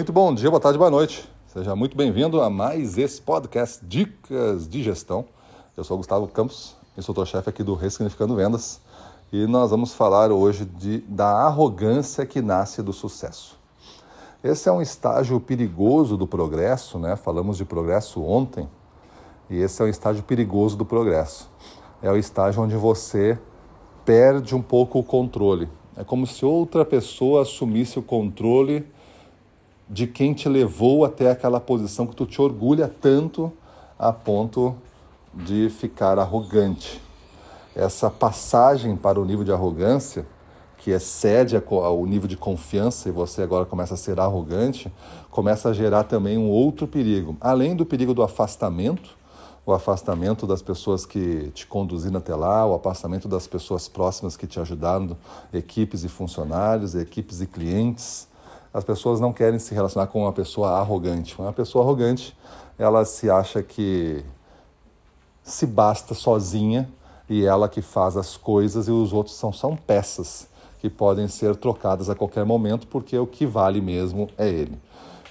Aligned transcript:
Muito 0.00 0.14
bom 0.14 0.34
dia, 0.34 0.48
boa 0.48 0.58
tarde, 0.58 0.78
boa 0.78 0.90
noite. 0.90 1.28
Seja 1.46 1.76
muito 1.76 1.94
bem-vindo 1.94 2.40
a 2.40 2.48
mais 2.48 2.96
esse 2.96 3.20
podcast 3.20 3.84
Dicas 3.84 4.66
de 4.66 4.82
Gestão. 4.82 5.26
Eu 5.76 5.84
sou 5.84 5.98
Gustavo 5.98 6.26
Campos, 6.26 6.74
instrutor-chefe 6.96 7.50
aqui 7.50 7.62
do 7.62 7.74
Ressignificando 7.74 8.34
Vendas 8.34 8.80
e 9.30 9.46
nós 9.46 9.70
vamos 9.70 9.92
falar 9.92 10.32
hoje 10.32 10.64
de, 10.64 11.00
da 11.00 11.44
arrogância 11.44 12.24
que 12.24 12.40
nasce 12.40 12.82
do 12.82 12.94
sucesso. 12.94 13.58
Esse 14.42 14.70
é 14.70 14.72
um 14.72 14.80
estágio 14.80 15.38
perigoso 15.38 16.16
do 16.16 16.26
progresso, 16.26 16.98
né? 16.98 17.14
Falamos 17.14 17.58
de 17.58 17.66
progresso 17.66 18.22
ontem 18.22 18.66
e 19.50 19.58
esse 19.58 19.82
é 19.82 19.84
um 19.84 19.88
estágio 19.88 20.22
perigoso 20.22 20.78
do 20.78 20.86
progresso. 20.86 21.50
É 22.00 22.10
o 22.10 22.16
estágio 22.16 22.62
onde 22.62 22.74
você 22.74 23.38
perde 24.06 24.54
um 24.54 24.62
pouco 24.62 24.98
o 24.98 25.04
controle. 25.04 25.68
É 25.94 26.02
como 26.02 26.26
se 26.26 26.46
outra 26.46 26.86
pessoa 26.86 27.42
assumisse 27.42 27.98
o 27.98 28.02
controle 28.02 28.88
de 29.90 30.06
quem 30.06 30.32
te 30.32 30.48
levou 30.48 31.04
até 31.04 31.32
aquela 31.32 31.58
posição 31.58 32.06
que 32.06 32.14
tu 32.14 32.24
te 32.24 32.40
orgulha 32.40 32.86
tanto 32.86 33.52
a 33.98 34.12
ponto 34.12 34.76
de 35.34 35.68
ficar 35.68 36.16
arrogante. 36.16 37.02
Essa 37.74 38.08
passagem 38.08 38.96
para 38.96 39.20
o 39.20 39.24
nível 39.24 39.44
de 39.44 39.50
arrogância, 39.50 40.24
que 40.78 40.92
excede 40.92 41.60
o 41.68 42.06
nível 42.06 42.28
de 42.28 42.36
confiança 42.36 43.08
e 43.08 43.12
você 43.12 43.42
agora 43.42 43.66
começa 43.66 43.94
a 43.94 43.96
ser 43.96 44.18
arrogante, 44.20 44.90
começa 45.28 45.68
a 45.68 45.72
gerar 45.72 46.04
também 46.04 46.38
um 46.38 46.48
outro 46.48 46.86
perigo. 46.86 47.36
Além 47.40 47.74
do 47.74 47.84
perigo 47.84 48.14
do 48.14 48.22
afastamento, 48.22 49.18
o 49.66 49.72
afastamento 49.72 50.46
das 50.46 50.62
pessoas 50.62 51.04
que 51.04 51.50
te 51.52 51.66
conduziram 51.66 52.18
até 52.18 52.34
lá, 52.34 52.64
o 52.64 52.74
afastamento 52.74 53.28
das 53.28 53.46
pessoas 53.46 53.88
próximas 53.88 54.36
que 54.36 54.46
te 54.46 54.58
ajudaram, 54.58 55.16
equipes 55.52 56.04
e 56.04 56.08
funcionários, 56.08 56.94
equipes 56.94 57.40
e 57.40 57.46
clientes, 57.46 58.29
as 58.72 58.84
pessoas 58.84 59.20
não 59.20 59.32
querem 59.32 59.58
se 59.58 59.74
relacionar 59.74 60.06
com 60.06 60.22
uma 60.22 60.32
pessoa 60.32 60.78
arrogante. 60.78 61.36
Uma 61.38 61.52
pessoa 61.52 61.84
arrogante, 61.84 62.36
ela 62.78 63.04
se 63.04 63.28
acha 63.28 63.62
que 63.62 64.24
se 65.42 65.66
basta 65.66 66.14
sozinha 66.14 66.88
e 67.28 67.44
ela 67.44 67.68
que 67.68 67.82
faz 67.82 68.16
as 68.16 68.36
coisas 68.36 68.88
e 68.88 68.90
os 68.90 69.12
outros 69.12 69.36
são 69.36 69.52
só 69.52 69.76
peças 69.86 70.48
que 70.80 70.88
podem 70.88 71.28
ser 71.28 71.54
trocadas 71.56 72.08
a 72.08 72.14
qualquer 72.14 72.44
momento 72.44 72.86
porque 72.86 73.18
o 73.18 73.26
que 73.26 73.44
vale 73.44 73.80
mesmo 73.80 74.28
é 74.38 74.48
ele. 74.48 74.78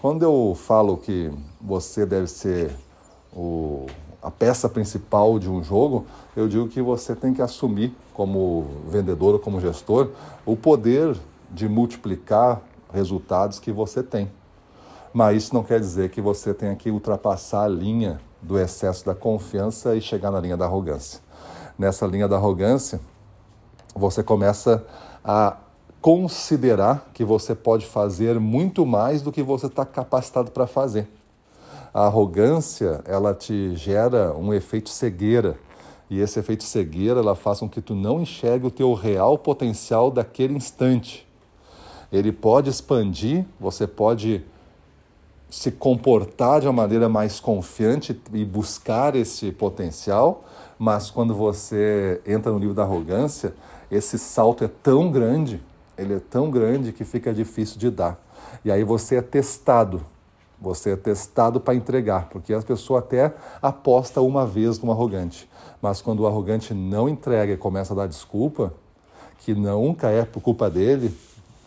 Quando 0.00 0.22
eu 0.22 0.56
falo 0.56 0.96
que 0.96 1.30
você 1.60 2.06
deve 2.06 2.26
ser 2.26 2.74
o, 3.32 3.86
a 4.22 4.30
peça 4.30 4.68
principal 4.68 5.38
de 5.38 5.50
um 5.50 5.62
jogo, 5.62 6.06
eu 6.36 6.48
digo 6.48 6.68
que 6.68 6.80
você 6.80 7.14
tem 7.14 7.34
que 7.34 7.42
assumir 7.42 7.94
como 8.12 8.66
vendedor 8.88 9.34
ou 9.34 9.40
como 9.40 9.60
gestor 9.60 10.10
o 10.46 10.56
poder 10.56 11.16
de 11.50 11.68
multiplicar 11.68 12.62
resultados 12.94 13.58
que 13.58 13.72
você 13.72 14.02
tem. 14.02 14.30
Mas 15.12 15.44
isso 15.44 15.54
não 15.54 15.62
quer 15.62 15.78
dizer 15.78 16.10
que 16.10 16.20
você 16.20 16.54
tenha 16.54 16.74
que 16.74 16.90
ultrapassar 16.90 17.64
a 17.64 17.68
linha 17.68 18.20
do 18.40 18.58
excesso 18.58 19.04
da 19.04 19.14
confiança 19.14 19.94
e 19.94 20.00
chegar 20.00 20.30
na 20.30 20.40
linha 20.40 20.56
da 20.56 20.64
arrogância. 20.64 21.20
Nessa 21.78 22.06
linha 22.06 22.26
da 22.26 22.36
arrogância, 22.36 23.00
você 23.94 24.22
começa 24.22 24.84
a 25.24 25.56
considerar 26.00 27.10
que 27.14 27.24
você 27.24 27.54
pode 27.54 27.86
fazer 27.86 28.38
muito 28.38 28.84
mais 28.84 29.22
do 29.22 29.32
que 29.32 29.42
você 29.42 29.66
está 29.66 29.84
capacitado 29.84 30.50
para 30.50 30.66
fazer. 30.66 31.08
A 31.92 32.06
arrogância, 32.06 33.00
ela 33.06 33.32
te 33.32 33.74
gera 33.76 34.34
um 34.36 34.52
efeito 34.52 34.90
cegueira, 34.90 35.56
e 36.10 36.20
esse 36.20 36.38
efeito 36.38 36.64
cegueira, 36.64 37.20
ela 37.20 37.34
faz 37.34 37.60
com 37.60 37.68
que 37.68 37.80
tu 37.80 37.94
não 37.94 38.20
enxergue 38.20 38.66
o 38.66 38.70
teu 38.70 38.92
real 38.94 39.38
potencial 39.38 40.10
daquele 40.10 40.54
instante 40.54 41.23
ele 42.12 42.32
pode 42.32 42.70
expandir, 42.70 43.44
você 43.58 43.86
pode 43.86 44.44
se 45.50 45.70
comportar 45.70 46.60
de 46.60 46.66
uma 46.66 46.72
maneira 46.72 47.08
mais 47.08 47.38
confiante 47.38 48.20
e 48.32 48.44
buscar 48.44 49.14
esse 49.14 49.52
potencial, 49.52 50.44
mas 50.78 51.10
quando 51.10 51.34
você 51.34 52.20
entra 52.26 52.50
no 52.50 52.58
nível 52.58 52.74
da 52.74 52.82
arrogância, 52.82 53.54
esse 53.90 54.18
salto 54.18 54.64
é 54.64 54.68
tão 54.68 55.10
grande, 55.10 55.62
ele 55.96 56.14
é 56.14 56.18
tão 56.18 56.50
grande 56.50 56.92
que 56.92 57.04
fica 57.04 57.32
difícil 57.32 57.78
de 57.78 57.88
dar. 57.88 58.18
E 58.64 58.72
aí 58.72 58.82
você 58.82 59.16
é 59.16 59.22
testado, 59.22 60.02
você 60.60 60.90
é 60.90 60.96
testado 60.96 61.60
para 61.60 61.74
entregar, 61.74 62.28
porque 62.30 62.52
a 62.52 62.60
pessoa 62.60 62.98
até 62.98 63.32
aposta 63.62 64.20
uma 64.20 64.44
vez 64.44 64.80
no 64.80 64.90
arrogante, 64.90 65.48
mas 65.80 66.02
quando 66.02 66.20
o 66.20 66.26
arrogante 66.26 66.74
não 66.74 67.08
entrega 67.08 67.52
e 67.52 67.56
começa 67.56 67.92
a 67.92 67.96
dar 67.96 68.08
desculpa, 68.08 68.74
que 69.38 69.54
nunca 69.54 70.08
é 70.08 70.24
por 70.24 70.40
culpa 70.40 70.68
dele, 70.68 71.16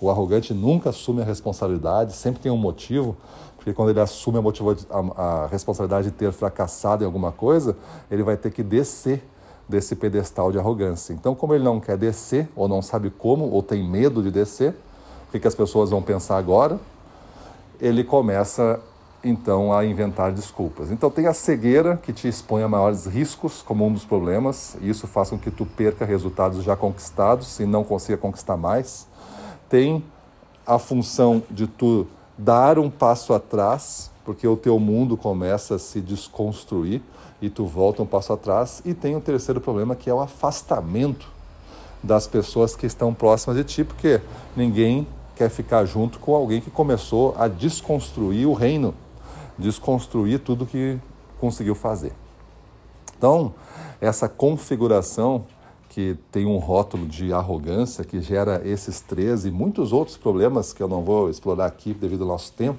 o 0.00 0.10
arrogante 0.10 0.54
nunca 0.54 0.90
assume 0.90 1.20
a 1.20 1.24
responsabilidade, 1.24 2.14
sempre 2.14 2.40
tem 2.40 2.50
um 2.50 2.56
motivo, 2.56 3.16
porque 3.56 3.74
quando 3.74 3.90
ele 3.90 4.00
assume 4.00 4.38
a, 4.38 4.42
motivo, 4.42 4.74
a, 4.88 5.22
a 5.22 5.46
responsabilidade 5.46 6.10
de 6.10 6.12
ter 6.12 6.32
fracassado 6.32 7.04
em 7.04 7.06
alguma 7.06 7.30
coisa, 7.30 7.76
ele 8.10 8.22
vai 8.22 8.36
ter 8.36 8.50
que 8.50 8.62
descer 8.62 9.22
desse 9.68 9.94
pedestal 9.94 10.50
de 10.50 10.58
arrogância. 10.58 11.12
Então, 11.12 11.34
como 11.34 11.54
ele 11.54 11.62
não 11.62 11.78
quer 11.78 11.96
descer, 11.98 12.48
ou 12.56 12.66
não 12.66 12.80
sabe 12.80 13.10
como, 13.10 13.50
ou 13.50 13.62
tem 13.62 13.86
medo 13.86 14.22
de 14.22 14.30
descer, 14.30 14.74
o 15.28 15.32
que, 15.32 15.38
que 15.38 15.46
as 15.46 15.54
pessoas 15.54 15.90
vão 15.90 16.02
pensar 16.02 16.38
agora? 16.38 16.80
Ele 17.78 18.02
começa 18.02 18.80
então 19.22 19.70
a 19.70 19.84
inventar 19.84 20.32
desculpas. 20.32 20.90
Então 20.90 21.10
tem 21.10 21.26
a 21.26 21.34
cegueira 21.34 21.98
que 21.98 22.10
te 22.10 22.26
expõe 22.26 22.62
a 22.62 22.68
maiores 22.68 23.04
riscos 23.04 23.60
como 23.60 23.86
um 23.86 23.92
dos 23.92 24.04
problemas, 24.04 24.76
e 24.80 24.88
isso 24.88 25.06
faz 25.06 25.28
com 25.28 25.38
que 25.38 25.50
tu 25.50 25.66
perca 25.66 26.06
resultados 26.06 26.64
já 26.64 26.74
conquistados 26.74 27.60
e 27.60 27.66
não 27.66 27.84
consiga 27.84 28.16
conquistar 28.16 28.56
mais 28.56 29.09
tem 29.70 30.04
a 30.66 30.78
função 30.78 31.42
de 31.48 31.66
tu 31.66 32.06
dar 32.36 32.78
um 32.78 32.90
passo 32.90 33.32
atrás, 33.32 34.10
porque 34.24 34.46
o 34.46 34.56
teu 34.56 34.78
mundo 34.78 35.16
começa 35.16 35.76
a 35.76 35.78
se 35.78 36.00
desconstruir 36.00 37.00
e 37.40 37.48
tu 37.48 37.64
volta 37.64 38.02
um 38.02 38.06
passo 38.06 38.32
atrás. 38.32 38.82
E 38.84 38.92
tem 38.92 39.16
o 39.16 39.20
terceiro 39.20 39.60
problema 39.60 39.94
que 39.94 40.10
é 40.10 40.14
o 40.14 40.20
afastamento 40.20 41.28
das 42.02 42.26
pessoas 42.26 42.74
que 42.74 42.86
estão 42.86 43.14
próximas 43.14 43.56
de 43.56 43.64
ti, 43.64 43.84
porque 43.84 44.20
ninguém 44.56 45.06
quer 45.36 45.48
ficar 45.48 45.84
junto 45.84 46.18
com 46.18 46.34
alguém 46.34 46.60
que 46.60 46.70
começou 46.70 47.34
a 47.38 47.46
desconstruir 47.46 48.46
o 48.46 48.52
reino, 48.52 48.94
desconstruir 49.56 50.40
tudo 50.40 50.66
que 50.66 50.98
conseguiu 51.38 51.74
fazer. 51.74 52.12
Então, 53.16 53.54
essa 54.00 54.28
configuração 54.28 55.44
que 55.90 56.16
tem 56.30 56.46
um 56.46 56.56
rótulo 56.56 57.04
de 57.04 57.32
arrogância 57.32 58.04
que 58.04 58.20
gera 58.20 58.62
esses 58.64 59.00
três 59.00 59.44
e 59.44 59.50
muitos 59.50 59.92
outros 59.92 60.16
problemas 60.16 60.72
que 60.72 60.80
eu 60.80 60.86
não 60.86 61.02
vou 61.02 61.28
explorar 61.28 61.66
aqui 61.66 61.92
devido 61.92 62.22
ao 62.22 62.28
nosso 62.28 62.52
tempo, 62.52 62.78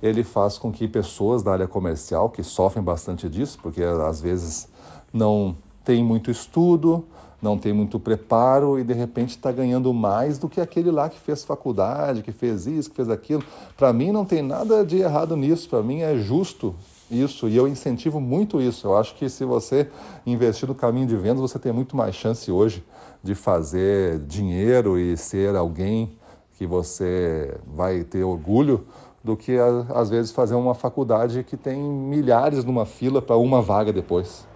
ele 0.00 0.22
faz 0.22 0.56
com 0.56 0.70
que 0.70 0.86
pessoas 0.86 1.42
da 1.42 1.52
área 1.52 1.66
comercial 1.66 2.30
que 2.30 2.42
sofrem 2.44 2.84
bastante 2.84 3.28
disso, 3.28 3.58
porque 3.60 3.82
às 3.82 4.20
vezes 4.20 4.68
não 5.12 5.56
tem 5.84 6.04
muito 6.04 6.30
estudo, 6.30 7.04
não 7.42 7.58
tem 7.58 7.72
muito 7.72 7.98
preparo 7.98 8.78
e 8.78 8.84
de 8.84 8.94
repente 8.94 9.30
está 9.30 9.50
ganhando 9.50 9.92
mais 9.92 10.38
do 10.38 10.48
que 10.48 10.60
aquele 10.60 10.92
lá 10.92 11.08
que 11.08 11.18
fez 11.18 11.42
faculdade, 11.42 12.22
que 12.22 12.30
fez 12.30 12.64
isso, 12.66 12.90
que 12.90 12.96
fez 12.96 13.10
aquilo. 13.10 13.42
Para 13.76 13.92
mim 13.92 14.12
não 14.12 14.24
tem 14.24 14.40
nada 14.40 14.86
de 14.86 14.98
errado 14.98 15.36
nisso, 15.36 15.68
para 15.68 15.82
mim 15.82 16.00
é 16.00 16.16
justo 16.16 16.76
isso 17.10 17.48
e 17.48 17.56
eu 17.56 17.68
incentivo 17.68 18.20
muito 18.20 18.60
isso. 18.60 18.86
Eu 18.86 18.96
acho 18.96 19.14
que 19.14 19.28
se 19.28 19.44
você 19.44 19.88
investir 20.26 20.68
no 20.68 20.74
caminho 20.74 21.06
de 21.06 21.16
vendas, 21.16 21.40
você 21.40 21.58
tem 21.58 21.72
muito 21.72 21.96
mais 21.96 22.14
chance 22.14 22.50
hoje 22.50 22.84
de 23.22 23.34
fazer 23.34 24.18
dinheiro 24.20 24.98
e 24.98 25.16
ser 25.16 25.54
alguém 25.56 26.16
que 26.56 26.66
você 26.66 27.56
vai 27.66 28.04
ter 28.04 28.22
orgulho 28.22 28.86
do 29.22 29.36
que 29.36 29.56
às 29.94 30.10
vezes 30.10 30.30
fazer 30.30 30.54
uma 30.54 30.74
faculdade 30.74 31.42
que 31.42 31.56
tem 31.56 31.80
milhares 31.80 32.62
numa 32.64 32.84
fila 32.84 33.22
para 33.22 33.36
uma 33.36 33.62
vaga 33.62 33.92
depois. 33.92 34.46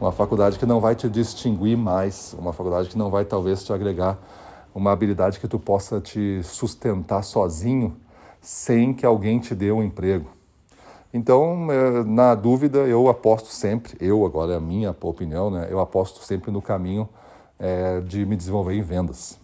Uma 0.00 0.10
faculdade 0.10 0.58
que 0.58 0.66
não 0.66 0.80
vai 0.80 0.94
te 0.94 1.08
distinguir 1.08 1.76
mais, 1.76 2.34
uma 2.38 2.52
faculdade 2.52 2.88
que 2.88 2.98
não 2.98 3.10
vai 3.10 3.24
talvez 3.24 3.62
te 3.62 3.72
agregar 3.72 4.18
uma 4.74 4.90
habilidade 4.90 5.38
que 5.38 5.46
tu 5.46 5.58
possa 5.58 6.00
te 6.00 6.42
sustentar 6.42 7.22
sozinho 7.22 7.96
sem 8.40 8.92
que 8.92 9.06
alguém 9.06 9.38
te 9.38 9.54
dê 9.54 9.70
um 9.70 9.82
emprego. 9.82 10.33
Então, 11.16 11.70
é, 11.70 12.02
na 12.02 12.34
dúvida, 12.34 12.78
eu 12.78 13.08
aposto 13.08 13.46
sempre, 13.46 13.96
eu 14.00 14.26
agora 14.26 14.54
é 14.54 14.56
a 14.56 14.60
minha 14.60 14.90
opinião, 15.00 15.48
né? 15.48 15.68
Eu 15.70 15.78
aposto 15.78 16.20
sempre 16.24 16.50
no 16.50 16.60
caminho 16.60 17.08
é, 17.56 18.00
de 18.00 18.26
me 18.26 18.34
desenvolver 18.34 18.74
em 18.74 18.82
vendas. 18.82 19.38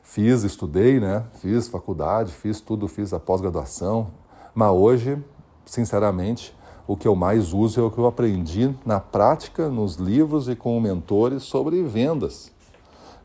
Fiz, 0.00 0.44
estudei, 0.44 1.00
né? 1.00 1.24
Fiz 1.40 1.66
faculdade, 1.66 2.32
fiz 2.32 2.60
tudo, 2.60 2.86
fiz 2.86 3.12
a 3.12 3.18
pós-graduação, 3.18 4.12
mas 4.54 4.70
hoje, 4.70 5.18
sinceramente, 5.66 6.56
o 6.86 6.96
que 6.96 7.08
eu 7.08 7.16
mais 7.16 7.52
uso 7.52 7.80
é 7.80 7.82
o 7.82 7.90
que 7.90 7.98
eu 7.98 8.06
aprendi 8.06 8.72
na 8.86 9.00
prática, 9.00 9.68
nos 9.68 9.96
livros 9.96 10.48
e 10.48 10.54
com 10.54 10.80
mentores 10.80 11.42
sobre 11.42 11.82
vendas. 11.82 12.52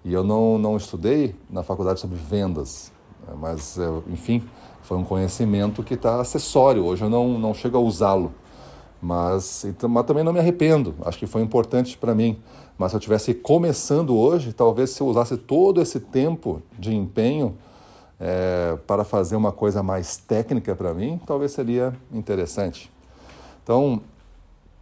E 0.03 0.11
eu 0.11 0.23
não, 0.23 0.57
não 0.57 0.75
estudei 0.77 1.35
na 1.47 1.61
faculdade 1.61 1.99
sobre 1.99 2.17
vendas, 2.17 2.91
mas, 3.39 3.77
é, 3.77 3.87
enfim, 4.11 4.43
foi 4.83 4.97
um 4.97 5.03
conhecimento 5.03 5.83
que 5.83 5.95
está 5.95 6.21
acessório. 6.21 6.85
Hoje 6.85 7.03
eu 7.03 7.09
não, 7.09 7.39
não 7.39 7.53
chego 7.53 7.77
a 7.77 7.81
usá-lo. 7.81 8.31
Mas, 9.01 9.65
então, 9.65 9.89
mas 9.89 10.05
também 10.05 10.23
não 10.23 10.31
me 10.31 10.39
arrependo. 10.39 10.95
Acho 11.03 11.17
que 11.17 11.25
foi 11.25 11.41
importante 11.41 11.97
para 11.97 12.13
mim. 12.13 12.39
Mas 12.77 12.91
se 12.91 12.95
eu 12.95 12.99
estivesse 12.99 13.33
começando 13.33 14.15
hoje, 14.15 14.53
talvez 14.53 14.91
se 14.91 15.01
eu 15.01 15.07
usasse 15.07 15.37
todo 15.37 15.81
esse 15.81 15.99
tempo 15.99 16.61
de 16.77 16.95
empenho, 16.95 17.57
é, 18.19 18.77
para 18.87 19.03
fazer 19.03 19.35
uma 19.35 19.51
coisa 19.51 19.83
mais 19.83 20.15
técnica 20.15 20.75
para 20.75 20.93
mim, 20.93 21.19
talvez 21.25 21.51
seria 21.51 21.93
interessante. 22.11 22.89
Então, 23.61 24.01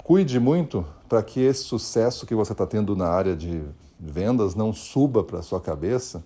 cuide 0.03 0.39
muito 0.39 0.85
para 1.09 1.23
que 1.23 1.39
esse 1.39 1.63
sucesso 1.63 2.25
que 2.25 2.35
você 2.35 2.51
está 2.51 2.67
tendo 2.67 2.95
na 2.95 3.07
área 3.07 3.35
de 3.35 3.63
vendas 3.99 4.53
não 4.55 4.71
suba 4.71 5.23
para 5.23 5.41
sua 5.41 5.59
cabeça 5.59 6.23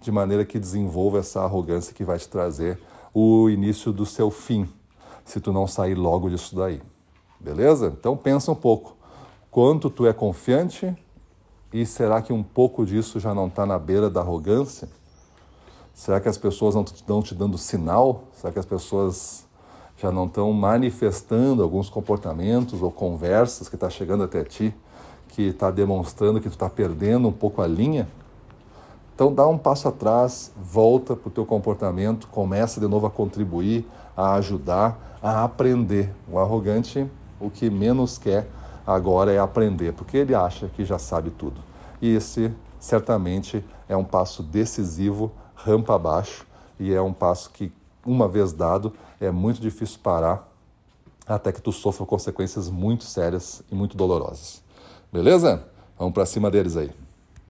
de 0.00 0.10
maneira 0.10 0.44
que 0.44 0.58
desenvolva 0.58 1.18
essa 1.18 1.42
arrogância 1.42 1.94
que 1.94 2.04
vai 2.04 2.18
te 2.18 2.28
trazer 2.28 2.78
o 3.14 3.50
início 3.50 3.92
do 3.92 4.06
seu 4.06 4.30
fim, 4.30 4.68
se 5.24 5.40
tu 5.40 5.52
não 5.52 5.66
sair 5.66 5.94
logo 5.94 6.30
disso 6.30 6.56
daí. 6.56 6.80
Beleza? 7.38 7.94
Então 7.98 8.16
pensa 8.16 8.50
um 8.52 8.54
pouco. 8.54 8.96
Quanto 9.50 9.90
tu 9.90 10.06
é 10.06 10.12
confiante 10.12 10.96
e 11.72 11.84
será 11.84 12.22
que 12.22 12.32
um 12.32 12.42
pouco 12.42 12.86
disso 12.86 13.20
já 13.20 13.34
não 13.34 13.48
está 13.48 13.66
na 13.66 13.78
beira 13.78 14.08
da 14.08 14.20
arrogância? 14.20 14.88
Será 15.94 16.20
que 16.20 16.28
as 16.28 16.38
pessoas 16.38 16.74
não 16.74 16.82
estão 16.82 17.22
te 17.22 17.34
dando 17.34 17.58
sinal? 17.58 18.24
Será 18.32 18.52
que 18.52 18.58
as 18.58 18.64
pessoas 18.64 19.46
já 19.96 20.10
não 20.10 20.26
estão 20.26 20.52
manifestando 20.52 21.62
alguns 21.62 21.88
comportamentos 21.88 22.82
ou 22.82 22.90
conversas 22.90 23.68
que 23.68 23.74
está 23.74 23.90
chegando 23.90 24.24
até 24.24 24.42
ti, 24.42 24.74
que 25.28 25.42
está 25.42 25.70
demonstrando 25.70 26.40
que 26.40 26.48
tu 26.48 26.54
está 26.54 26.68
perdendo 26.70 27.28
um 27.28 27.32
pouco 27.32 27.60
a 27.60 27.66
linha? 27.66 28.08
Então 29.22 29.32
dá 29.32 29.46
um 29.46 29.56
passo 29.56 29.86
atrás, 29.86 30.50
volta 30.56 31.14
para 31.14 31.28
o 31.28 31.30
teu 31.30 31.46
comportamento, 31.46 32.26
começa 32.26 32.80
de 32.80 32.88
novo 32.88 33.06
a 33.06 33.10
contribuir, 33.10 33.88
a 34.16 34.34
ajudar, 34.34 35.16
a 35.22 35.44
aprender. 35.44 36.12
O 36.28 36.40
arrogante, 36.40 37.08
o 37.38 37.48
que 37.48 37.70
menos 37.70 38.18
quer 38.18 38.48
agora 38.84 39.32
é 39.32 39.38
aprender, 39.38 39.92
porque 39.92 40.16
ele 40.16 40.34
acha 40.34 40.66
que 40.66 40.84
já 40.84 40.98
sabe 40.98 41.30
tudo. 41.30 41.60
E 42.00 42.12
esse 42.12 42.52
certamente 42.80 43.64
é 43.88 43.96
um 43.96 44.02
passo 44.02 44.42
decisivo, 44.42 45.30
rampa 45.54 45.94
abaixo, 45.94 46.44
e 46.76 46.92
é 46.92 47.00
um 47.00 47.12
passo 47.12 47.50
que, 47.50 47.72
uma 48.04 48.26
vez 48.26 48.52
dado, 48.52 48.92
é 49.20 49.30
muito 49.30 49.60
difícil 49.60 50.00
parar 50.02 50.48
até 51.28 51.52
que 51.52 51.62
tu 51.62 51.70
sofra 51.70 52.04
consequências 52.04 52.68
muito 52.68 53.04
sérias 53.04 53.62
e 53.70 53.74
muito 53.76 53.96
dolorosas. 53.96 54.64
Beleza? 55.12 55.64
Vamos 55.96 56.12
para 56.12 56.26
cima 56.26 56.50
deles 56.50 56.76
aí. 56.76 56.90